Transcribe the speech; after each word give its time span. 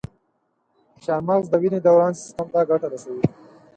چارمغز 1.03 1.45
د 1.49 1.53
وینې 1.61 1.79
دوران 1.85 2.13
سیستم 2.21 2.47
ته 2.53 2.59
ګټه 2.69 2.87
رسوي. 2.93 3.25